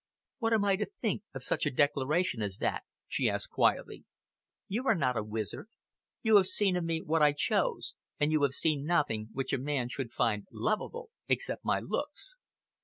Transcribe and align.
"What 0.39 0.51
am 0.53 0.65
I 0.65 0.77
to 0.77 0.87
think 0.99 1.21
of 1.35 1.43
such 1.43 1.67
a 1.67 1.69
declaration 1.69 2.41
as 2.41 2.57
that?" 2.57 2.85
she 3.07 3.29
asked 3.29 3.51
quietly. 3.51 4.03
"You 4.67 4.87
are 4.87 4.95
not 4.95 5.15
a 5.15 5.21
wizard. 5.21 5.69
You 6.23 6.37
have 6.37 6.47
seen 6.47 6.75
of 6.75 6.83
me 6.83 7.03
what 7.03 7.21
I 7.21 7.33
chose, 7.33 7.93
and 8.19 8.31
you 8.31 8.41
have 8.41 8.53
seen 8.55 8.83
nothing 8.83 9.29
which 9.31 9.53
a 9.53 9.59
man 9.59 9.89
should 9.89 10.11
find 10.11 10.47
lovable, 10.51 11.11
except 11.27 11.63
my 11.63 11.79
looks." 11.79 12.33